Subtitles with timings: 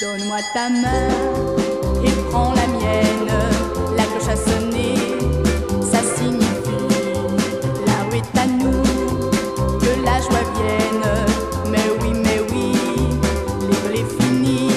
[0.00, 1.08] Donne-moi ta main
[2.04, 3.32] et prends la mienne.
[3.96, 4.96] La cloche a sonné,
[5.82, 6.88] ça signifie
[7.86, 8.82] là où est à nous
[9.78, 11.06] que la joie vienne.
[11.70, 12.72] Mais oui, mais oui,
[13.68, 14.76] l'école est finie.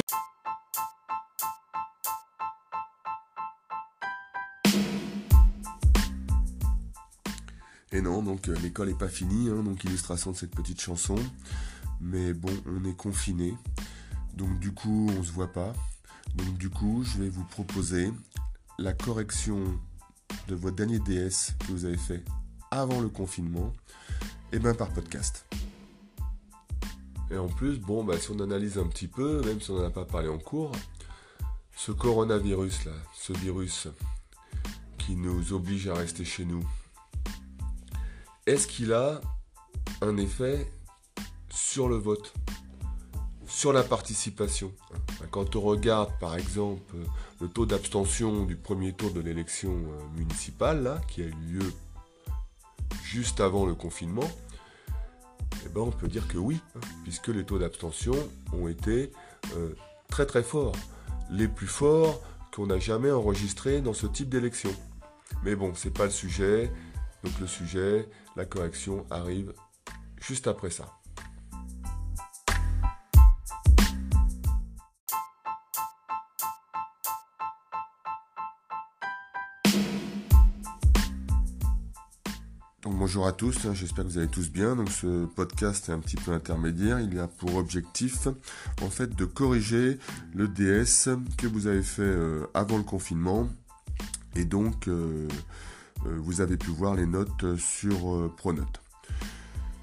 [7.92, 11.16] Et non, donc euh, l'école n'est pas finie, hein, donc illustration de cette petite chanson.
[12.00, 13.56] Mais bon, on est confiné,
[14.38, 15.74] donc du coup, on se voit pas.
[16.36, 18.12] Donc du coup, je vais vous proposer
[18.78, 19.80] la correction
[20.48, 22.24] de votre dernier DS que vous avez fait
[22.70, 23.74] avant le confinement,
[24.52, 25.46] et bien par podcast.
[27.32, 29.88] Et en plus, bon, bah, si on analyse un petit peu, même si on n'en
[29.88, 30.72] a pas parlé en cours,
[31.76, 33.88] ce coronavirus là, ce virus
[34.98, 36.66] qui nous oblige à rester chez nous,
[38.46, 39.22] est-ce qu'il a
[40.02, 40.72] un effet
[41.50, 42.34] sur le vote,
[43.58, 44.72] sur la participation
[45.32, 46.94] Quand on regarde par exemple
[47.42, 51.74] le taux d'abstention du premier tour de l'élection euh, municipale, qui a eu lieu
[53.04, 54.30] juste avant le confinement,
[55.66, 58.14] eh ben on peut dire que oui, hein, puisque les taux d'abstention
[58.54, 59.12] ont été
[59.56, 59.74] euh,
[60.08, 60.76] très très forts,
[61.32, 62.22] les plus forts
[62.56, 64.72] qu'on a jamais enregistrés dans ce type d'élection.
[65.42, 66.72] Mais bon, c'est pas le sujet.
[67.24, 69.52] Donc le sujet, la correction arrive
[70.22, 70.98] juste après ça.
[82.90, 84.76] Bonjour à tous, hein, j'espère que vous allez tous bien.
[84.90, 87.00] Ce podcast est un petit peu intermédiaire.
[87.00, 88.28] Il a pour objectif
[88.82, 90.00] en fait de corriger
[90.34, 93.50] le DS que vous avez fait euh, avant le confinement.
[94.36, 95.28] Et donc euh,
[96.06, 98.82] euh, vous avez pu voir les notes sur Pronote.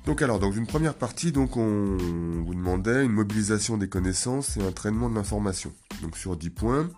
[0.06, 4.62] Donc alors, dans une première partie, donc on vous demandait une mobilisation des connaissances et
[4.62, 5.72] un traitement de l'information.
[6.02, 6.90] Donc sur 10 points.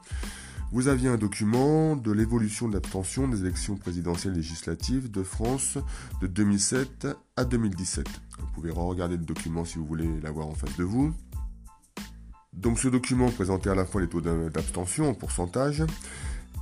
[0.73, 5.79] Vous aviez un document de l'évolution de l'abstention des élections présidentielles législatives de France
[6.21, 7.07] de 2007
[7.37, 8.07] à 2017.
[8.41, 11.15] Vous pouvez re-regarder le document si vous voulez l'avoir en face de vous.
[12.53, 15.85] Donc ce document présentait à la fois les taux d'abstention en pourcentage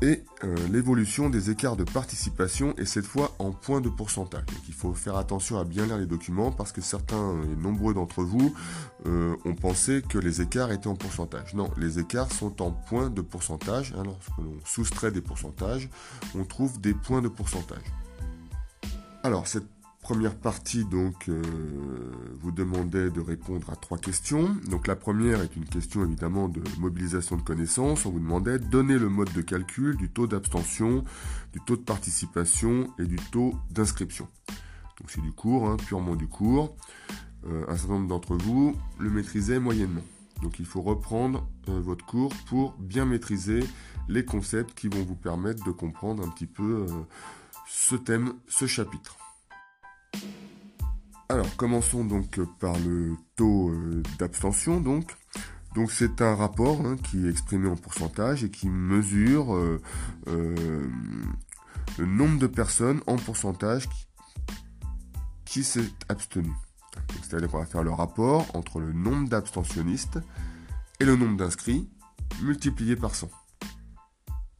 [0.02, 4.46] et euh, l'évolution des écarts de participation et cette fois en points de pourcentage.
[4.46, 7.94] Donc il faut faire attention à bien lire les documents parce que certains et nombreux
[7.94, 8.54] d'entre vous
[9.06, 11.54] euh, ont pensé que les écarts étaient en pourcentage.
[11.54, 13.92] Non, les écarts sont en points de pourcentage.
[13.92, 15.88] Alors, lorsque l'on soustrait des pourcentages,
[16.34, 17.84] on trouve des points de pourcentage.
[19.24, 19.73] Alors cette
[20.04, 21.40] première partie donc euh,
[22.38, 24.54] vous demandait de répondre à trois questions.
[24.68, 28.04] Donc la première est une question évidemment de mobilisation de connaissances.
[28.04, 31.04] On vous demandait de donner le mode de calcul du taux d'abstention,
[31.54, 34.28] du taux de participation et du taux d'inscription.
[35.00, 36.76] Donc c'est du cours, hein, purement du cours.
[37.46, 40.04] Euh, un certain nombre d'entre vous le maîtrisaient moyennement.
[40.42, 43.60] Donc il faut reprendre euh, votre cours pour bien maîtriser
[44.08, 46.84] les concepts qui vont vous permettre de comprendre un petit peu
[47.66, 49.16] ce thème, ce chapitre.
[51.28, 54.80] Alors, commençons donc par le taux euh, d'abstention.
[54.80, 55.16] Donc,
[55.74, 59.80] donc c'est un rapport hein, qui est exprimé en pourcentage et qui mesure euh,
[60.28, 60.86] euh,
[61.98, 63.88] le nombre de personnes en pourcentage
[65.44, 66.52] qui, s'est abstenu.
[67.22, 70.18] C'est-à-dire qu'on va faire le rapport entre le nombre d'abstentionnistes
[71.00, 71.88] et le nombre d'inscrits
[72.42, 73.30] multiplié par 100.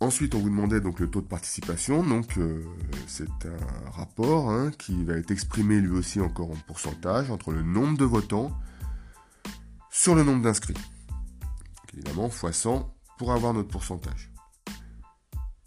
[0.04, 2.03] Ensuite, on vous demandait donc le taux de participation.
[2.03, 2.62] Donc, euh,
[3.06, 7.62] c'est un rapport hein, qui va être exprimé lui aussi encore en pourcentage entre le
[7.62, 8.53] nombre de votants
[9.91, 10.76] sur le nombre d'inscrits.
[11.94, 14.31] Évidemment, x 100 pour avoir notre pourcentage.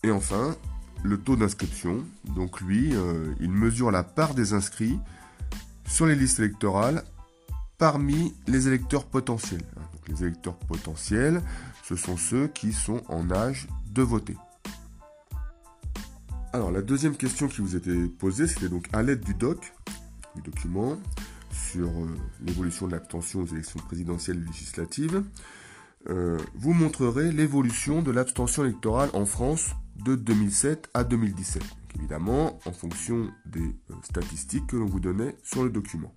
[0.04, 0.56] Et enfin,
[1.02, 2.04] le taux d'inscription.
[2.36, 5.00] Donc, lui, euh, il mesure la part des inscrits
[5.88, 7.04] sur les listes électorales
[7.80, 9.66] parmi les électeurs potentiels.
[10.08, 11.42] Les électeurs potentiels,
[11.84, 13.68] ce sont ceux qui sont en âge
[14.02, 14.36] voter.
[16.54, 19.74] Alors la deuxième question qui vous était posée, c'était donc à l'aide du doc,
[20.36, 20.98] du document,
[21.52, 22.08] sur euh,
[22.46, 25.24] l'évolution de l'abstention aux élections présidentielles et législatives,
[26.10, 29.72] euh, vous montrerez l'évolution de l'abstention électorale en France
[30.06, 31.64] de 2007 à 2017.
[31.98, 36.14] évidemment, en fonction des euh, statistiques que l'on vous donnait sur le document.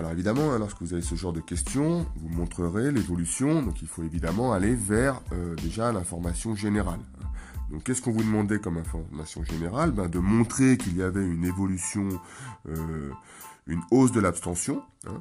[0.00, 3.60] Alors évidemment, hein, lorsque vous avez ce genre de questions, vous montrerez l'évolution.
[3.62, 7.00] Donc il faut évidemment aller vers euh, déjà l'information générale.
[7.70, 9.90] Donc qu'est-ce qu'on vous demandait comme information générale?
[9.90, 12.08] Ben, De montrer qu'il y avait une évolution,
[12.66, 13.10] euh,
[13.66, 14.82] une hausse de l'abstention.
[15.06, 15.20] Hein.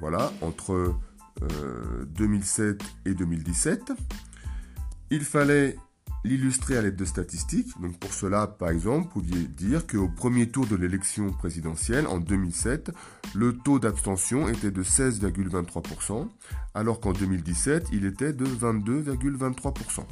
[0.00, 0.96] voilà, entre
[2.16, 3.92] 2007 euh, et 2017.
[5.12, 5.76] Il fallait
[6.28, 7.68] l'illustrer à l'aide de statistiques.
[7.80, 12.18] Donc pour cela, par exemple, vous pouviez dire qu'au premier tour de l'élection présidentielle en
[12.18, 12.92] 2007,
[13.34, 16.28] le taux d'abstention était de 16,23%,
[16.74, 20.04] alors qu'en 2017, il était de 22,23%.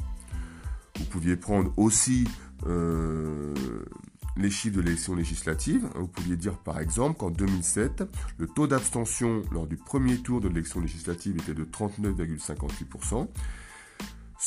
[0.97, 2.27] Vous pouviez prendre aussi
[2.65, 3.53] euh,
[4.35, 5.87] les chiffres de l'élection législative.
[5.95, 8.03] Vous pouviez dire par exemple qu'en 2007,
[8.37, 13.27] le taux d'abstention lors du premier tour de l'élection législative était de 39,58%.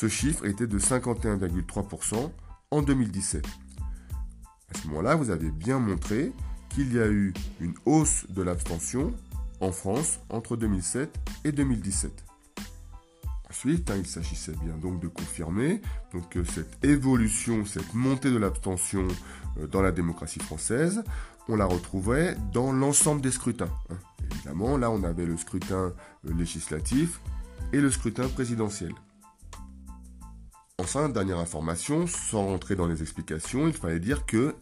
[0.00, 2.30] Ce chiffre était de 51,3%
[2.70, 3.44] en 2017.
[3.46, 6.32] À ce moment-là, vous avez bien montré
[6.70, 9.12] qu'il y a eu une hausse de l'abstention
[9.60, 11.14] en France entre 2007
[11.44, 12.24] et 2017.
[13.50, 15.82] Ensuite, hein, il s'agissait bien donc de confirmer
[16.14, 19.06] donc, que cette évolution, cette montée de l'abstention
[19.58, 21.04] euh, dans la démocratie française,
[21.46, 23.68] on la retrouvait dans l'ensemble des scrutins.
[23.90, 23.98] Hein.
[24.30, 25.92] Évidemment, là, on avait le scrutin
[26.26, 27.20] euh, législatif
[27.74, 28.94] et le scrutin présidentiel.
[30.92, 34.56] Enfin, dernière information, sans rentrer dans les explications, il fallait dire que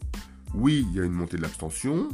[0.53, 2.07] oui, il y a une montée de l'abstention,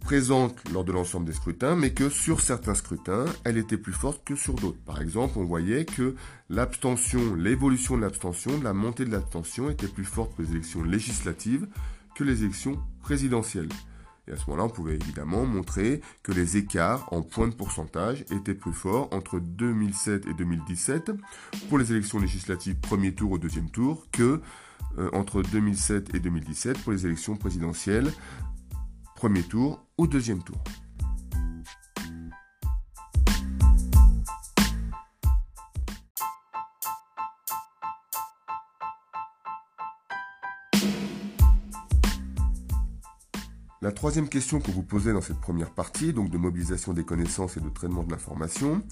[0.00, 4.24] présente lors de l'ensemble des scrutins, mais que sur certains scrutins, elle était plus forte
[4.24, 4.80] que sur d'autres.
[4.84, 6.16] Par exemple, on voyait que
[6.48, 11.68] l'abstention, l'évolution de l'abstention, la montée de l'abstention était plus forte pour les élections législatives
[12.16, 13.68] que les élections présidentielles.
[14.30, 18.24] Et à ce moment-là, on pouvait évidemment montrer que les écarts en points de pourcentage
[18.30, 21.10] étaient plus forts entre 2007 et 2017
[21.68, 24.40] pour les élections législatives premier tour ou deuxième tour que
[24.98, 28.12] euh, entre 2007 et 2017 pour les élections présidentielles
[29.16, 30.62] premier tour ou deuxième tour.
[43.82, 47.56] La troisième question qu'on vous posait dans cette première partie, donc de mobilisation des connaissances
[47.56, 48.82] et de traitement de l'information,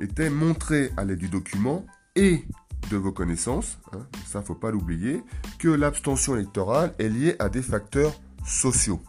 [0.00, 1.84] était montrer à l'aide du document
[2.14, 2.46] et
[2.90, 5.22] de vos connaissances, hein, ça faut pas l'oublier,
[5.58, 9.02] que l'abstention électorale est liée à des facteurs sociaux.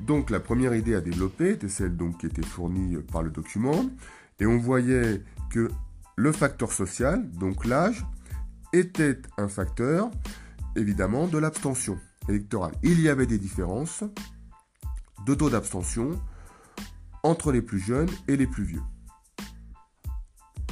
[0.00, 3.86] Donc la première idée à développer était celle qui était fournie par le document,
[4.40, 5.70] et on voyait que
[6.16, 8.04] le facteur social, donc l'âge,
[8.74, 10.10] était un facteur
[10.76, 11.98] évidemment de l'abstention
[12.28, 12.72] électorale.
[12.82, 14.04] Il y avait des différences
[15.26, 16.20] de taux d'abstention
[17.22, 18.82] entre les plus jeunes et les plus vieux.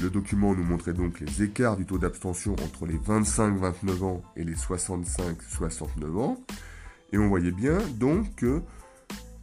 [0.02, 4.44] Le document nous montrait donc les écarts du taux d'abstention entre les 25-29 ans et
[4.44, 6.38] les 65-69 ans.
[7.12, 8.62] Et on voyait bien donc que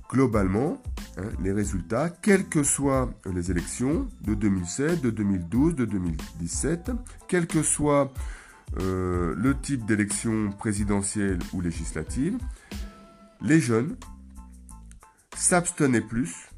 [0.10, 0.82] globalement,
[1.18, 6.92] hein, les résultats, quelles que soient les élections de 2007, de 2012, de 2017,
[7.28, 8.12] quel que soit
[8.80, 12.38] euh, le type d'élection présidentielle ou législative,
[13.42, 13.96] les jeunes
[15.36, 16.50] s'abstenaient plus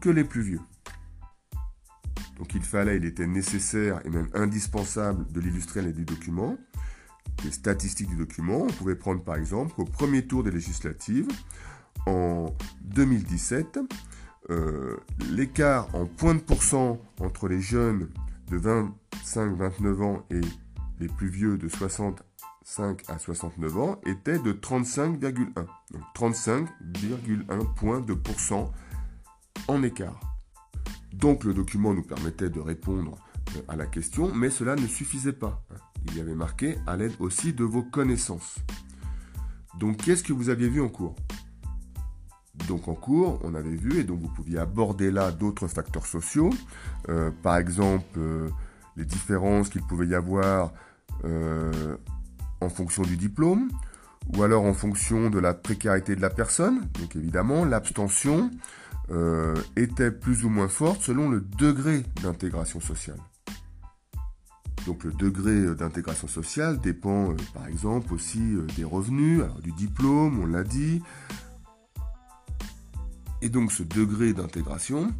[0.00, 0.60] que les plus vieux.
[2.38, 6.56] Donc il fallait, il était nécessaire et même indispensable de l'illustrer les du document,
[7.44, 8.62] les statistiques du document.
[8.62, 11.28] On pouvait prendre par exemple au premier tour des législatives,
[12.06, 12.46] en
[12.84, 13.80] 2017,
[14.48, 14.96] euh,
[15.30, 18.08] l'écart en points de pourcent entre les jeunes
[18.50, 20.40] de 25-29 ans et
[21.00, 25.54] les plus vieux de 65 à 69 ans était de 35,1.
[25.54, 28.70] Donc 35,1 points de pourcent
[29.66, 30.20] en écart.
[31.12, 33.16] Donc le document nous permettait de répondre
[33.56, 35.62] euh, à la question, mais cela ne suffisait pas.
[36.06, 38.58] Il y avait marqué à l'aide aussi de vos connaissances.
[39.78, 41.16] Donc qu'est-ce que vous aviez vu en cours?
[42.68, 46.50] Donc en cours, on avait vu, et donc vous pouviez aborder là d'autres facteurs sociaux,
[47.08, 48.48] euh, par exemple euh,
[48.96, 50.72] les différences qu'il pouvait y avoir
[51.24, 51.96] euh,
[52.60, 53.68] en fonction du diplôme,
[54.34, 56.88] ou alors en fonction de la précarité de la personne.
[57.00, 58.50] Donc évidemment, l'abstention
[59.10, 63.18] euh, était plus ou moins forte selon le degré d'intégration sociale.
[64.86, 68.40] Donc le degré d'intégration sociale dépend euh, par exemple aussi
[68.76, 71.02] des revenus, du diplôme, on l'a dit.
[73.42, 75.12] Et donc ce degré d'intégration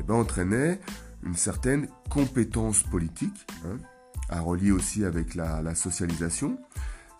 [0.00, 0.80] eh ben, entraînait
[1.22, 3.46] une certaine compétence politique.
[3.64, 3.78] Hein,
[4.28, 6.58] à relier aussi avec la, socialisation,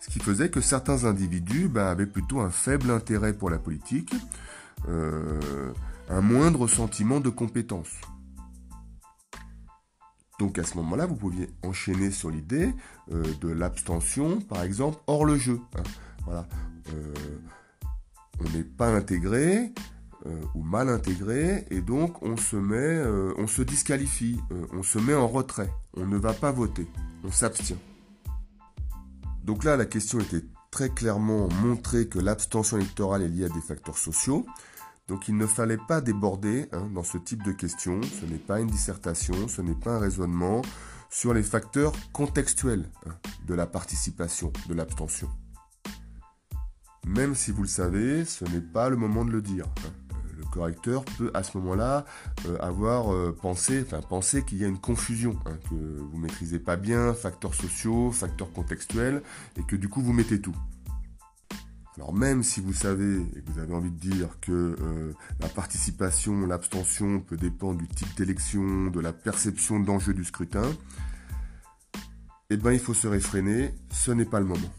[0.00, 4.14] ce qui faisait que certains individus ben, avaient plutôt un faible intérêt pour la politique,
[4.88, 5.72] euh,
[6.08, 7.90] un moindre sentiment de compétence.
[10.38, 12.74] Donc à ce moment-là, vous pouviez enchaîner sur l'idée
[13.10, 15.60] euh, de l'abstention, par exemple, hors le jeu.
[15.76, 15.82] Hein.
[16.24, 16.46] Voilà.
[16.92, 17.14] Euh,
[18.40, 19.72] on n'est pas intégré,
[20.26, 24.82] euh, ou mal intégré, et donc on se met, euh, on se disqualifie, euh, on
[24.82, 26.88] se met en retrait, on ne va pas voter,
[27.22, 27.78] on s'abstient.
[29.44, 33.60] Donc là, la question était très clairement montrée que l'abstention électorale est liée à des
[33.60, 34.44] facteurs sociaux.
[35.06, 38.00] Donc il ne fallait pas déborder hein, dans ce type de questions.
[38.02, 40.62] Ce n'est pas une dissertation, ce n'est pas un raisonnement,
[41.08, 43.12] sur les facteurs contextuels hein,
[43.46, 45.28] de la participation, de l'abstention.
[47.06, 49.66] Même si vous le savez, ce n'est pas le moment de le dire.
[49.86, 50.05] Hein.
[50.56, 52.06] Correcteur peut à ce moment-là
[52.46, 56.58] euh, avoir euh, pensé, enfin penser qu'il y a une confusion, hein, que vous maîtrisez
[56.58, 59.22] pas bien facteurs sociaux, facteurs contextuels,
[59.58, 60.56] et que du coup vous mettez tout.
[61.96, 65.48] Alors même si vous savez et que vous avez envie de dire que euh, la
[65.48, 70.72] participation, l'abstention peut dépendre du type d'élection, de la perception d'enjeu du scrutin,
[72.48, 74.72] eh bien il faut se réfréner, ce n'est pas le moment.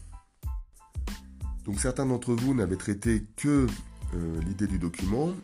[1.66, 3.66] Donc certains d'entre vous n'avaient traité que
[4.46, 5.34] l'idée du document.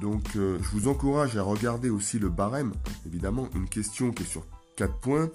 [0.00, 2.72] Donc euh, je vous encourage à regarder aussi le barème.
[3.06, 4.46] Évidemment, une question qui est sur
[4.76, 5.30] 4 points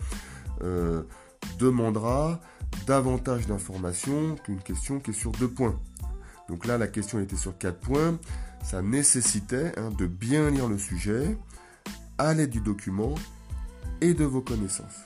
[1.57, 2.41] demandera
[2.85, 5.75] davantage d'informations qu'une question qui est sur deux points.
[6.47, 8.17] Donc là, la question était sur quatre points.
[8.63, 11.37] Ça nécessitait hein, de bien lire le sujet
[12.17, 13.15] à l'aide du document
[14.01, 15.05] et de vos connaissances.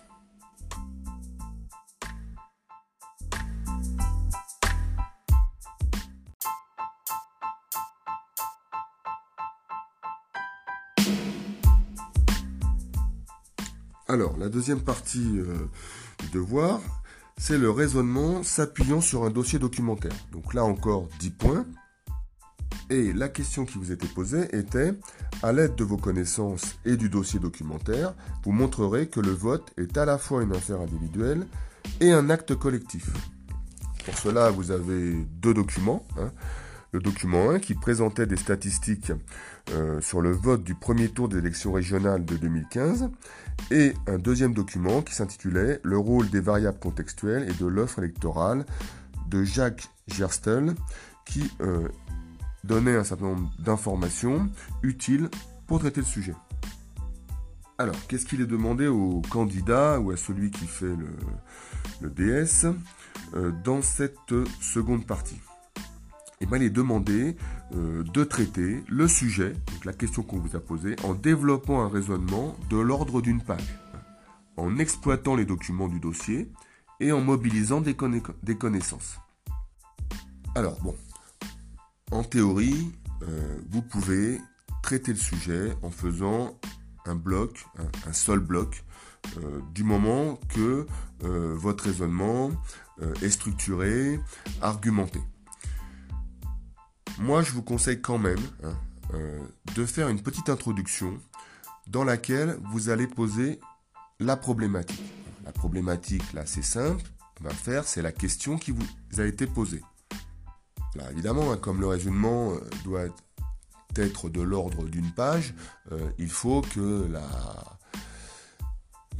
[14.13, 15.55] Alors, la deuxième partie euh,
[16.19, 16.79] du devoir,
[17.35, 20.13] c'est le raisonnement s'appuyant sur un dossier documentaire.
[20.31, 21.65] Donc là encore 10 points.
[22.91, 24.93] Et la question qui vous était posée était,
[25.41, 28.13] à l'aide de vos connaissances et du dossier documentaire,
[28.45, 31.47] vous montrerez que le vote est à la fois une affaire individuelle
[31.99, 33.09] et un acte collectif.
[34.05, 36.05] Pour cela, vous avez deux documents.
[36.19, 36.29] Hein.
[36.93, 39.11] Le document 1 qui présentait des statistiques
[39.71, 43.09] euh, sur le vote du premier tour des élections régionales de 2015
[43.71, 48.67] et un deuxième document qui s'intitulait Le rôle des variables contextuelles et de l'offre électorale
[49.27, 50.75] de Jacques Gerstel
[51.25, 51.87] qui euh,
[52.63, 54.47] donnait un certain nombre d'informations
[54.83, 55.31] utiles
[55.65, 56.35] pour traiter le sujet.
[57.79, 60.93] Alors, qu'est-ce qu'il est demandé au candidat ou à celui qui fait
[62.01, 62.67] le, DS
[63.33, 65.39] euh, dans cette seconde partie?
[66.43, 67.37] Eh ben, il est demandé
[67.73, 71.87] euh, de traiter le sujet, donc la question qu'on vous a posée, en développant un
[71.87, 73.79] raisonnement de l'ordre d'une page,
[74.57, 76.51] en exploitant les documents du dossier
[76.99, 79.19] et en mobilisant des, connaissances.
[80.53, 80.95] Alors bon,
[82.11, 84.41] en théorie, euh, vous pouvez
[84.81, 86.59] traiter le sujet en faisant
[87.05, 87.65] un bloc,
[88.05, 88.83] un, seul bloc,
[89.37, 90.85] euh, du moment que
[91.21, 92.51] votre raisonnement
[93.21, 94.19] est structuré,
[94.61, 95.21] argumenté.
[97.19, 98.75] Moi, je vous conseille quand même hein,
[99.13, 99.39] euh,
[99.75, 101.19] de faire une petite introduction
[101.87, 103.59] dans laquelle vous allez poser
[104.19, 105.03] la problématique.
[105.45, 107.03] La problématique, là, c'est simple.
[107.41, 108.85] On va faire, c'est la question qui vous
[109.19, 109.81] a été posée.
[110.95, 113.05] Là, évidemment, hein, comme le raisonnement euh, doit
[113.95, 115.53] être de l'ordre d'une page,
[115.91, 117.21] euh, il faut que la,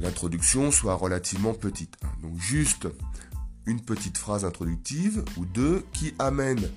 [0.00, 1.96] l'introduction soit relativement petite.
[2.02, 2.08] Hein.
[2.22, 2.88] Donc juste
[3.66, 6.68] une petite phrase introductive ou deux qui amène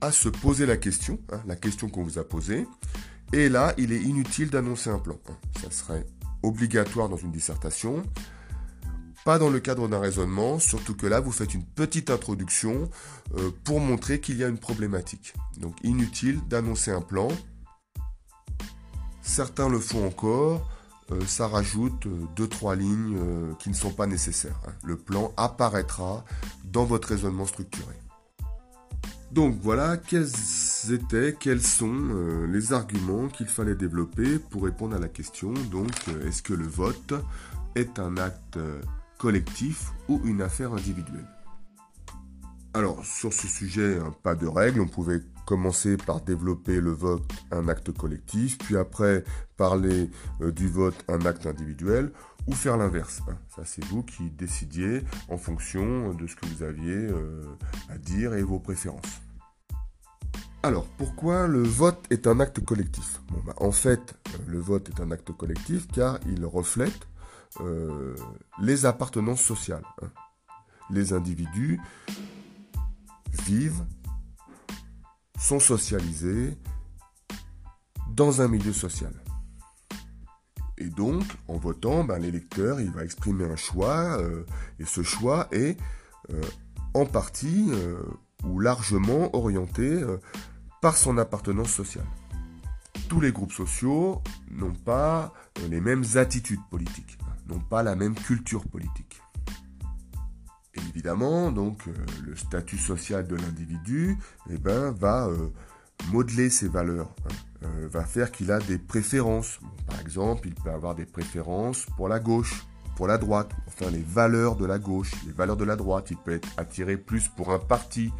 [0.00, 2.66] à se poser la question, hein, la question qu'on vous a posée.
[3.32, 5.16] Et là, il est inutile d'annoncer un plan.
[5.62, 6.06] Ça serait
[6.42, 8.02] obligatoire dans une dissertation,
[9.24, 12.90] pas dans le cadre d'un raisonnement, surtout que là, vous faites une petite introduction
[13.36, 15.34] euh, pour montrer qu'il y a une problématique.
[15.58, 17.28] Donc inutile d'annoncer un plan.
[19.20, 20.66] Certains le font encore,
[21.12, 23.18] euh, ça rajoute euh, deux, trois lignes
[23.58, 24.58] qui ne sont pas nécessaires.
[24.66, 24.72] Hein.
[24.82, 26.24] Le plan apparaîtra
[26.64, 27.94] dans votre raisonnement structuré.
[29.32, 30.28] Donc voilà, quels
[30.90, 35.92] étaient, quels sont euh, les arguments qu'il fallait développer pour répondre à la question, donc
[36.08, 37.14] euh, est-ce que le vote
[37.76, 38.80] est un acte euh,
[39.18, 41.28] collectif ou une affaire individuelle?
[42.74, 47.30] Alors sur ce sujet, hein, pas de règle, on pouvait commencer par développer le vote
[47.52, 49.22] un acte collectif, puis après
[49.56, 50.10] parler
[50.40, 52.12] du vote un acte individuel,
[52.46, 53.22] ou faire l'inverse.
[53.28, 53.36] Hein.
[53.54, 57.44] Ça, c'est vous qui décidiez en fonction de ce que vous aviez euh,
[57.88, 59.20] à dire et vos préférences.
[60.62, 63.22] Alors, pourquoi le vote est un acte collectif?
[63.46, 67.08] Bah, En fait, euh, le vote est un acte collectif car il reflète
[67.60, 68.14] euh,
[68.60, 69.84] les appartenances sociales.
[70.02, 70.10] Hein.
[70.90, 71.80] Les individus
[73.44, 73.84] vivent,
[75.38, 76.58] sont socialisés
[78.10, 79.14] dans un milieu social.
[80.80, 84.44] Et donc, en votant, ben, l'électeur, il va exprimer un choix, euh,
[84.78, 85.78] et ce choix est
[86.32, 86.40] euh,
[86.94, 88.02] en partie euh,
[88.44, 90.02] ou largement orienté
[90.80, 92.06] par son appartenance sociale.
[93.10, 95.34] Tous les groupes sociaux n'ont pas
[95.68, 99.20] les mêmes attitudes politiques, n'ont pas la même culture politique.
[100.74, 101.84] évidemment, donc,
[102.24, 104.16] le statut social de l'individu
[104.48, 105.28] eh ben, va
[106.08, 107.14] modeler ses valeurs.
[107.26, 107.34] Hein.
[107.64, 109.60] Euh, va faire qu'il a des préférences.
[109.86, 112.64] par exemple, il peut avoir des préférences pour la gauche
[113.00, 116.08] pour la droite, enfin les valeurs de la gauche, les valeurs de la droite.
[116.10, 118.12] Il peut être attiré plus pour un parti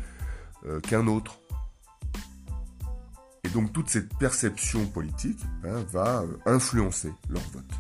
[0.65, 1.39] euh, qu'un autre.
[3.45, 7.71] Et donc toute cette perception politique ben, va euh, influencer leur vote.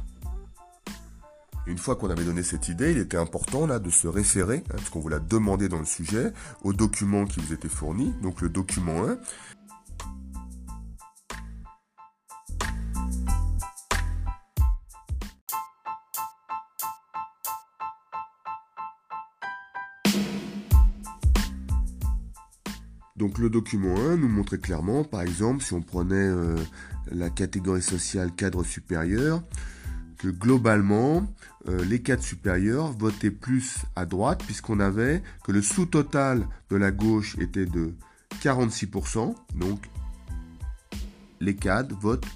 [1.67, 4.75] Une fois qu'on avait donné cette idée, il était important là de se référer, hein,
[4.77, 8.43] parce qu'on vous l'a demandé dans le sujet, au document qui vous était fourni, donc
[8.43, 9.17] le document 1.
[23.41, 26.57] Le document 1 nous montrait clairement, par exemple, si on prenait euh,
[27.11, 29.43] la catégorie sociale cadre supérieur,
[30.19, 31.27] que globalement,
[31.69, 36.91] euh, les cadres supérieurs votaient plus à droite, puisqu'on avait que le sous-total de la
[36.91, 37.95] gauche était de
[38.43, 39.89] 46%, donc
[41.41, 42.29] les cadres votent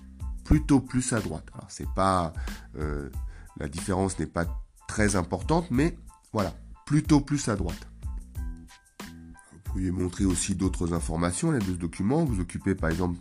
[0.44, 1.46] plutôt plus à droite.
[1.52, 2.32] Alors c'est pas
[2.78, 3.10] euh,
[3.58, 4.46] la différence n'est pas
[4.88, 5.96] très importante, mais
[6.32, 6.54] voilà,
[6.86, 7.86] plutôt plus à droite.
[9.74, 12.24] Vous pourriez montrer aussi d'autres informations là, de ce document.
[12.24, 13.18] Vous occupez par exemple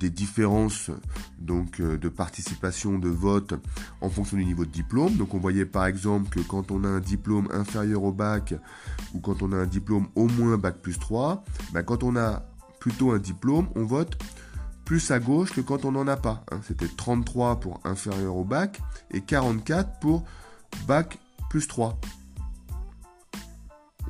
[0.00, 0.90] des différences
[1.38, 3.54] donc euh, de participation de vote
[4.00, 5.14] en fonction du niveau de diplôme.
[5.14, 8.52] Donc on voyait par exemple que quand on a un diplôme inférieur au bac
[9.14, 12.42] ou quand on a un diplôme au moins bac plus 3, ben quand on a
[12.80, 14.20] plutôt un diplôme, on vote
[14.84, 16.42] plus à gauche que quand on n'en a pas.
[16.50, 16.58] Hein.
[16.66, 18.80] C'était 33 pour inférieur au bac
[19.12, 20.24] et 44 pour
[20.88, 21.16] bac
[21.48, 22.00] plus 3.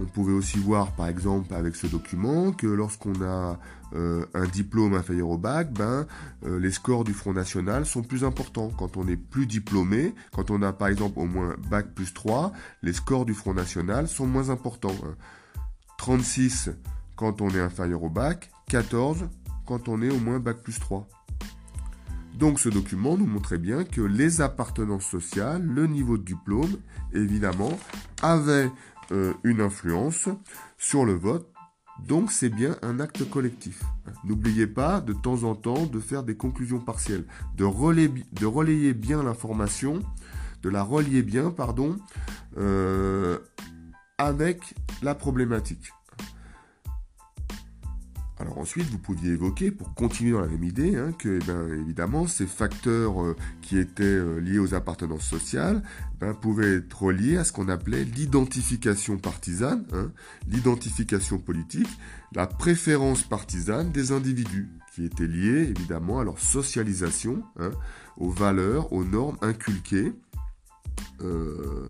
[0.01, 3.59] On pouvait aussi voir, par exemple, avec ce document, que lorsqu'on a
[3.95, 6.07] euh, un diplôme inférieur au bac, ben,
[6.45, 8.71] euh, les scores du Front National sont plus importants.
[8.79, 12.53] Quand on est plus diplômé, quand on a par exemple au moins bac plus 3,
[12.83, 14.95] les scores du Front National sont moins importants.
[15.97, 16.71] 36
[17.17, 19.29] quand on est inférieur au bac, 14
[19.67, 21.09] quand on est au moins bac plus 3.
[22.39, 26.77] Donc ce document nous montrait bien que les appartenances sociales, le niveau de diplôme,
[27.13, 27.77] évidemment,
[28.23, 28.71] avaient
[29.13, 30.29] euh, une influence
[30.77, 31.53] sur le vote.
[32.07, 33.83] Donc c'est bien un acte collectif.
[34.25, 40.01] N'oubliez pas de temps en temps de faire des conclusions partielles, de relayer, bien l'information,
[40.63, 41.97] de la relier bien, pardon,
[42.57, 43.39] euh,
[44.17, 45.91] avec la problématique.
[48.41, 52.29] Alors ensuite, vous pouviez évoquer, pour continuer dans la même idée, hein, que eh évidemment
[52.29, 55.83] ces facteurs euh, qui étaient euh, liés aux appartenances sociales
[56.21, 60.13] ben, pouvaient être reliés à ce qu'on appelait l'identification partisane, hein,
[60.47, 61.89] l'identification politique,
[62.33, 67.73] la préférence partisane des individus, qui étaient liés évidemment à leur socialisation, hein,
[68.19, 70.13] aux valeurs, aux normes inculquées,
[71.23, 71.89] euh,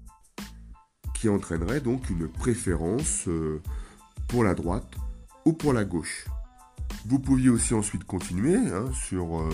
[1.12, 3.28] qui entraîneraient donc une préférence
[4.28, 4.94] pour la droite
[5.44, 6.26] ou pour la gauche.
[7.06, 9.48] Vous pouviez aussi ensuite continuer hein, sur euh,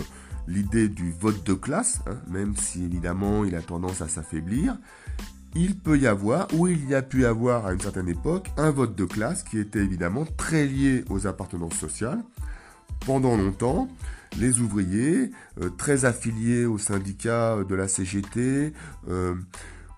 [0.47, 4.77] l'idée du vote de classe, hein, même si évidemment il a tendance à s'affaiblir.
[5.55, 8.51] Il peut y avoir, ou il y a pu y avoir à une certaine époque,
[8.57, 12.25] un vote de classe qui était évidemment très lié aux appartenances sociales.
[13.07, 13.89] Pendant longtemps,
[14.39, 15.31] les ouvriers,
[15.61, 18.73] euh, très affiliés au syndicat de la CGT,
[19.09, 19.35] euh,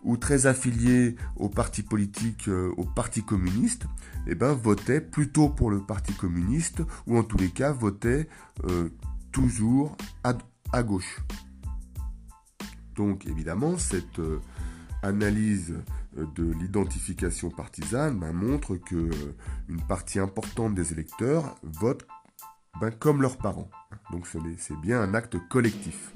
[0.06, 3.86] ou très affiliés au parti politique, euh, au parti communiste,
[4.28, 8.28] eh ben, votaient plutôt pour le parti communiste, ou en tous les cas votaient
[8.70, 8.88] euh,
[9.32, 11.20] toujours à, gauche.
[12.94, 14.40] Donc évidemment, cette euh,
[15.02, 15.74] analyse
[16.14, 19.10] de l'identification partisane ben, montre que
[19.68, 22.06] une partie importante des électeurs votent
[22.80, 23.70] ben, comme leurs parents.
[24.12, 26.12] Donc c'est bien un acte collectif.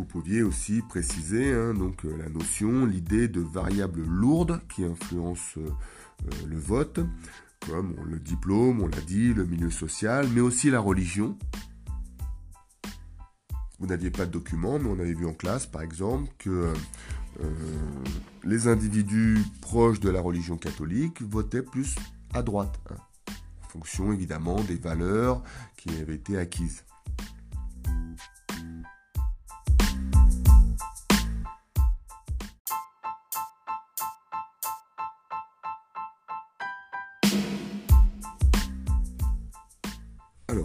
[0.00, 5.60] Vous pouviez aussi préciser hein, donc, euh, la notion, l'idée de variables lourdes qui influencent
[5.60, 5.68] euh,
[6.24, 7.00] euh, le vote,
[7.68, 11.36] comme le diplôme, on l'a dit, le milieu social, mais aussi la religion.
[13.78, 16.72] Vous n'aviez pas de document, mais on avait vu en classe, par exemple, que
[18.42, 21.94] les individus proches de la religion catholique votaient plus
[22.32, 22.96] à droite, hein,
[23.64, 25.42] en fonction évidemment des valeurs
[25.76, 26.84] qui avaient été acquises.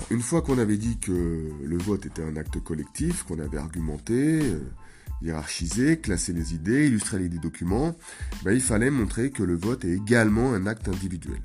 [0.09, 4.41] Une fois qu'on avait dit que le vote était un acte collectif, qu'on avait argumenté,
[4.41, 4.59] euh,
[5.21, 7.95] hiérarchisé, classé les idées, illustré les documents,
[8.43, 11.41] ben, il fallait montrer que le vote est également un acte individuel.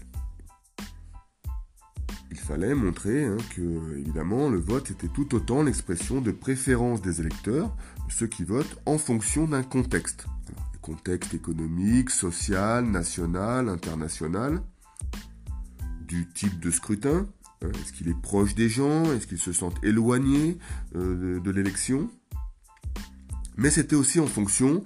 [2.30, 7.20] Il fallait montrer hein, que, évidemment, le vote était tout autant l'expression de préférence des
[7.20, 7.76] électeurs,
[8.08, 10.26] ceux qui votent, en fonction d'un contexte.
[10.80, 14.62] contexte économique, social, national, international,
[16.06, 17.28] du type de scrutin,
[17.62, 19.04] est-ce qu'il est proche des gens?
[19.12, 20.58] Est-ce qu'ils se sentent éloignés
[20.96, 22.08] euh, de, l'élection?
[23.56, 24.82] Mais c'était aussi en fonction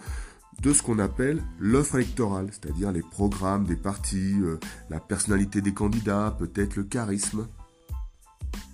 [0.61, 4.59] de ce qu'on appelle l'offre électorale, c'est-à-dire les programmes des partis, euh,
[4.91, 7.47] la personnalité des candidats, peut-être le charisme.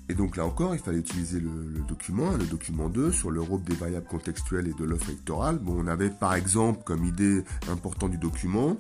[0.09, 1.51] Et donc là encore, il fallait utiliser le,
[1.87, 5.59] document, le document 2, sur l'Europe des variables contextuelles et de l'offre électorale.
[5.59, 8.77] Bon, on avait par exemple comme idée importante du document,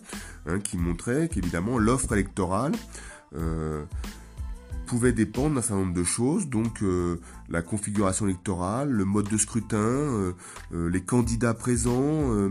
[0.46, 2.72] hein, qui montrait qu'évidemment l'offre électorale
[3.36, 3.84] euh,
[4.90, 9.36] pouvait dépendre d'un certain nombre de choses, donc euh, la configuration électorale, le mode de
[9.36, 10.32] scrutin, euh,
[10.72, 12.50] les candidats présents,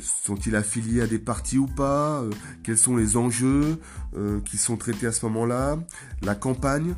[0.00, 2.24] sont-ils affiliés à des partis ou pas,
[2.62, 3.78] quels sont les enjeux
[4.46, 5.78] qui sont traités à ce moment-là,
[6.22, 6.94] la campagne,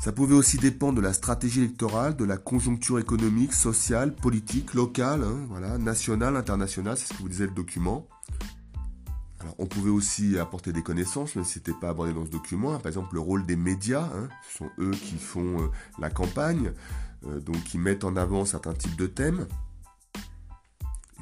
[0.00, 5.24] ça pouvait aussi dépendre de la stratégie électorale, de la conjoncture économique, sociale, politique, locale,
[5.24, 8.06] hein, voilà, nationale, internationale, c'est ce que vous disait le document.
[9.58, 12.76] On pouvait aussi apporter des connaissances, mais ce n'était pas abordé dans ce document.
[12.78, 15.66] Par exemple, le rôle des médias, hein, ce sont eux qui font euh,
[15.98, 16.72] la campagne,
[17.26, 19.46] euh, donc qui mettent en avant certains types de thèmes.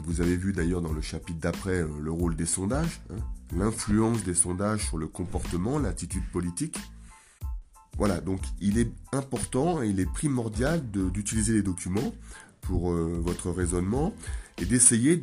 [0.05, 3.21] vous avez vu d'ailleurs dans le chapitre d'après euh, le rôle des sondages, hein,
[3.57, 6.79] l'influence des sondages sur le comportement, l'attitude politique.
[7.99, 12.13] Voilà, donc il est important et il est primordial d'utiliser les documents
[12.61, 14.13] pour votre raisonnement
[14.59, 15.23] et d'essayer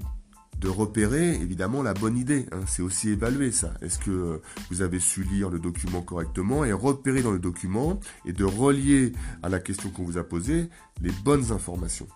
[0.63, 2.45] de repérer évidemment la bonne idée.
[2.54, 2.62] Hein.
[2.67, 3.73] C'est aussi évaluer ça.
[3.82, 7.99] Est-ce que euh, vous avez su lire le document correctement et repérer dans le document
[8.26, 9.12] et de relier
[9.43, 10.69] à la question qu'on vous a posée
[11.02, 12.08] les bonnes informations.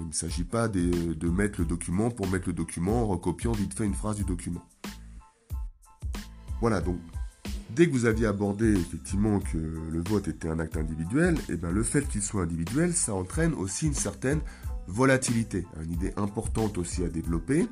[0.00, 3.52] Il ne s'agit pas de, de mettre le document pour mettre le document en recopiant
[3.52, 4.64] vite fait une phrase du document.
[6.60, 6.98] Voilà, donc
[7.70, 11.56] dès que vous aviez abordé effectivement que le vote était un acte individuel, et eh
[11.56, 14.40] bien le fait qu'il soit individuel, ça entraîne aussi une certaine
[14.86, 17.66] volatilité, une idée importante aussi à développer.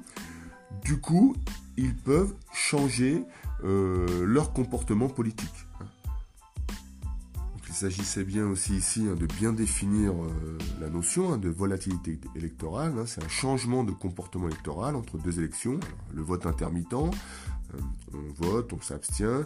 [0.85, 1.37] Du coup,
[1.77, 3.25] ils peuvent changer
[3.65, 5.55] euh, leur comportement politique.
[7.69, 12.21] il s'agissait bien aussi ici hein, de bien définir euh, la notion hein, de volatilité
[12.37, 12.93] électorale.
[12.99, 13.05] Hein.
[13.07, 15.81] c'est un changement de comportement électoral entre deux élections.
[16.13, 17.79] le vote intermittent, euh,
[18.13, 19.45] on vote, on s'abstient,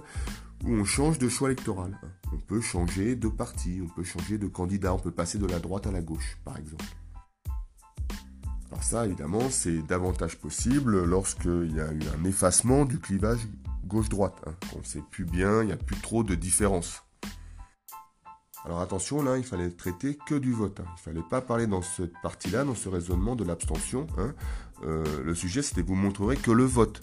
[0.64, 1.98] où on change de choix électoral.
[2.32, 5.58] On peut changer de parti, on peut changer de candidat, on peut passer de la
[5.58, 6.84] droite à la gauche, par exemple.
[8.78, 13.40] Alors ça, évidemment, c'est davantage possible lorsqu'il y a eu un effacement du clivage
[13.84, 14.36] gauche-droite.
[14.46, 14.52] Hein.
[14.76, 17.02] On ne sait plus bien, il n'y a plus trop de différence.
[18.64, 20.78] Alors attention, là, il fallait traiter que du vote.
[20.78, 20.84] Hein.
[20.86, 24.06] Il ne fallait pas parler dans cette partie-là, dans ce raisonnement de l'abstention.
[24.16, 24.32] Hein.
[24.84, 27.00] Euh, le sujet, c'était vous montrer que le vote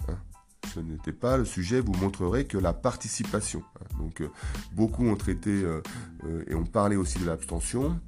[0.73, 3.63] ce n'était pas le sujet, vous montrerait que la participation.
[3.99, 4.31] Donc euh,
[4.73, 5.81] beaucoup ont traité euh,
[6.47, 7.99] et ont parlé aussi de l'abstention.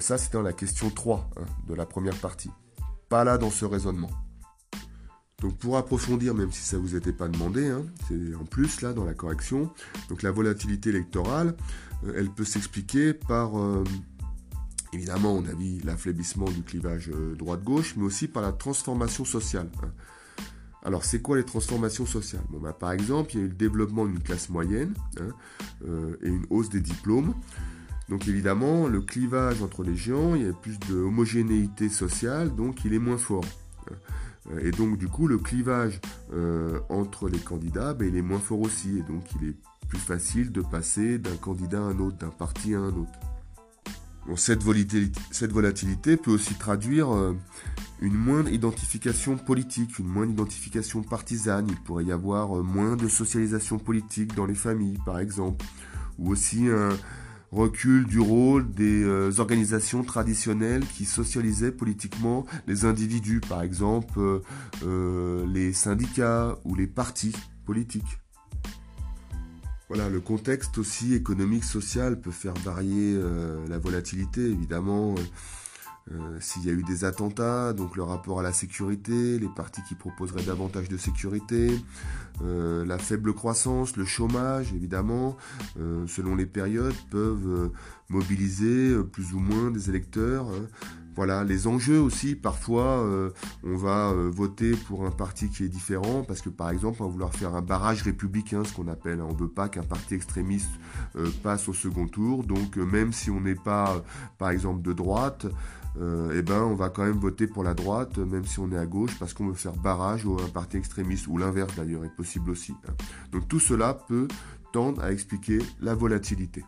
[0.00, 2.50] ça, c'était dans la question 3 hein, de la première partie.
[3.10, 4.10] Pas là dans ce raisonnement.
[5.40, 8.80] Donc pour approfondir, même si ça ne vous était pas demandé, hein, c'est en plus
[8.80, 9.70] là dans la correction.
[10.08, 11.54] Donc la volatilité électorale,
[12.16, 13.52] elle peut s'expliquer par
[14.92, 19.70] évidemment, on a vu l'affaiblissement du clivage droite-gauche, mais aussi par la transformation sociale.
[19.82, 19.90] Hein.
[20.82, 22.42] Alors, c'est quoi les transformations sociales?
[22.48, 25.28] Bon, bah, Par exemple, il y a eu le développement d'une classe moyenne hein,
[25.86, 27.34] euh, et une hausse des diplômes.
[28.10, 32.84] Donc évidemment, le clivage entre les géants, il y a plus de homogénéité sociale, donc
[32.84, 33.44] il est moins fort.
[33.88, 33.94] Hein.
[34.62, 36.00] Et donc du coup, le clivage
[36.32, 38.98] euh, entre les candidats, ben, il est moins fort aussi.
[38.98, 39.54] Et donc il est
[39.88, 43.12] plus facile de passer d'un candidat à un autre, d'un parti à un autre.
[44.34, 47.36] cette, volatilité, peut aussi traduire euh,
[48.00, 51.66] une moindre identification politique, une moindre identification partisane.
[51.68, 55.64] Il pourrait y avoir euh, moins de socialisation politique dans les familles, par exemple,
[56.18, 56.90] ou aussi un
[57.52, 64.20] recul du rôle des euh, organisations traditionnelles qui socialisaient politiquement les individus, par exemple
[64.84, 67.34] euh, les syndicats ou les partis
[67.64, 68.18] politiques.
[69.88, 73.18] Voilà, le contexte aussi économique, social peut faire varier
[73.68, 75.16] la volatilité, évidemment.
[76.12, 79.82] Euh, s'il y a eu des attentats, donc le rapport à la sécurité, les partis
[79.88, 81.70] qui proposeraient davantage de sécurité,
[82.42, 85.36] euh, la faible croissance, le chômage, évidemment,
[85.78, 87.70] euh, selon les périodes, peuvent
[88.08, 90.46] mobiliser plus ou moins des électeurs.
[90.48, 90.66] Hein.
[91.16, 93.04] Voilà, les enjeux aussi, parfois
[93.64, 97.10] on va voter pour un parti qui est différent parce que par exemple on va
[97.10, 100.70] vouloir faire un barrage républicain, ce qu'on appelle, on ne veut pas qu'un parti extrémiste
[101.42, 104.02] passe au second tour, donc même si on n'est pas
[104.38, 105.46] par exemple de droite,
[105.98, 108.78] euh, eh ben, on va quand même voter pour la droite, même si on est
[108.78, 112.14] à gauche, parce qu'on veut faire barrage ou un parti extrémiste, ou l'inverse d'ailleurs est
[112.14, 112.74] possible aussi.
[112.88, 112.92] Hein.
[113.32, 114.28] Donc tout cela peut
[114.72, 116.64] tendre à expliquer la volatilité.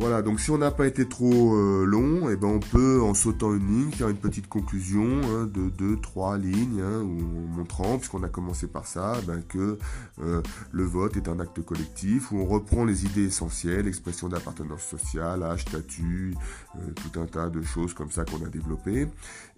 [0.00, 3.02] Voilà, donc si on n'a pas été trop euh, long, et eh ben on peut,
[3.02, 7.58] en sautant une ligne, faire une petite conclusion hein, de deux, trois lignes, hein, en
[7.58, 9.76] montrant, puisqu'on a commencé par ça, ben, que
[10.22, 10.40] euh,
[10.72, 15.42] le vote est un acte collectif, où on reprend les idées essentielles, expression d'appartenance sociale,
[15.42, 16.34] âge, statut,
[16.76, 19.06] euh, tout un tas de choses comme ça qu'on a développées,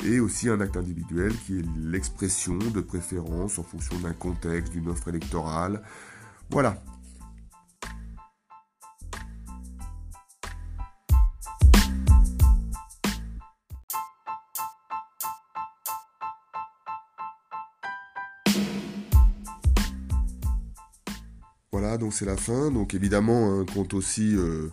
[0.05, 4.89] et aussi un acte individuel qui est l'expression de préférence en fonction d'un contexte, d'une
[4.89, 5.83] offre électorale.
[6.51, 6.83] Voilà,
[22.11, 22.71] c'est la fin.
[22.71, 24.69] Donc évidemment, on compte aussi euh,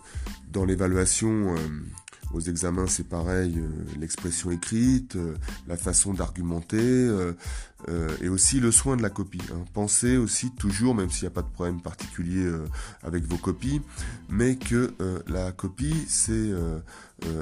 [0.52, 1.56] dans l'évaluation, euh,
[2.34, 5.16] aux examens c'est pareil, euh, l'expression écrite,
[5.66, 7.08] la façon d'argumenter,
[8.20, 9.42] et aussi le soin de la copie.
[9.52, 9.64] Hein.
[9.72, 12.48] Pensez aussi toujours, même s'il n'y a pas de problème particulier
[13.02, 13.80] avec vos copies,
[14.28, 14.92] mais que
[15.26, 16.52] la copie c'est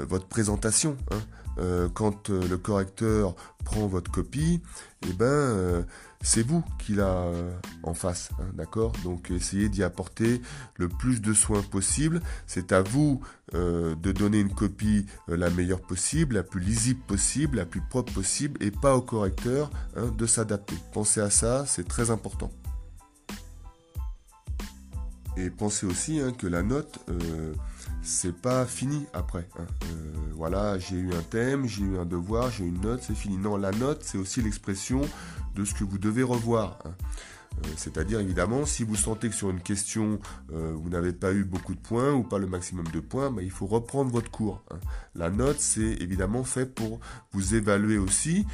[0.07, 0.97] votre présentation.
[1.11, 1.89] Hein.
[1.93, 4.61] quand le correcteur prend votre copie,
[5.07, 5.85] eh ben
[6.21, 7.51] c'est vous qui l'a euh,
[7.83, 8.91] en face, hein, d'accord?
[9.05, 10.41] Donc essayez d'y apporter
[10.75, 12.21] le plus de soins possible.
[12.45, 13.21] C'est à vous
[13.53, 17.79] euh, de donner une copie euh, la meilleure possible, la plus lisible possible, la plus
[17.79, 20.75] propre possible, et pas au correcteur de s'adapter.
[20.93, 22.49] Pensez à ça, c'est très important.
[25.35, 26.99] Et pensez aussi hein, que la note,
[28.01, 29.47] c'est pas fini après.
[30.33, 33.37] voilà, j'ai eu un thème, j'ai eu un devoir, j'ai une note, c'est fini.
[33.37, 35.01] Non, la note, c'est aussi l'expression
[35.55, 36.79] de ce que vous devez revoir.
[36.85, 36.91] Hein.
[37.65, 40.19] Euh, c'est-à-dire évidemment, si vous sentez que sur une question,
[40.51, 43.41] euh, vous n'avez pas eu beaucoup de points ou pas le maximum de points, bah,
[43.41, 44.63] il faut reprendre votre cours.
[44.71, 44.79] Hein.
[45.15, 46.99] La note, c'est évidemment fait pour
[47.33, 48.45] vous évaluer aussi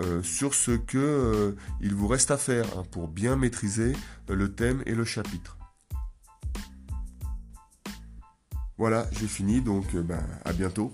[0.00, 3.92] euh, sur ce que il vous reste à faire hein, pour bien maîtriser
[4.28, 5.56] le thème et le chapitre.
[8.76, 10.92] Voilà, j'ai fini, donc bah, à bientôt.